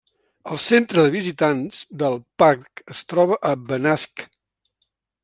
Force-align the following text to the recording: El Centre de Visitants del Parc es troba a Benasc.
El 0.53 0.59
Centre 0.67 1.01
de 1.07 1.11
Visitants 1.15 1.83
del 2.03 2.17
Parc 2.45 2.83
es 2.97 3.05
troba 3.13 3.41
a 3.51 3.53
Benasc. 3.69 4.25